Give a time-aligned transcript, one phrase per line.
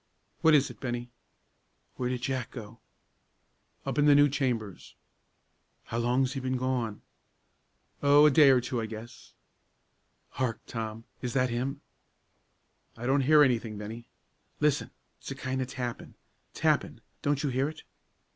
[0.41, 1.11] "What is it, Bennie?"
[1.95, 2.79] "Where did Jack go?"
[3.85, 4.95] "Up in the new chambers."
[5.83, 7.03] "How long's he been gone?"
[8.01, 9.33] "Oh, a day or two, I guess."
[10.31, 11.81] "Hark, Tom, is that him?"
[12.97, 14.07] "I don't hear any thing, Bennie."
[14.59, 14.89] "Listen!
[15.19, 16.15] it's a kind o' tappin,'
[16.55, 17.83] tappin' don't you hear it?"